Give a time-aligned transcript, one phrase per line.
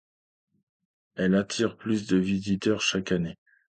[1.15, 3.37] Elle attire plus de visiteurs chaque année.